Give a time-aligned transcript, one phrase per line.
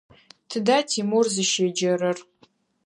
[0.49, 2.17] Тыда Тимур зыщеджэрэр?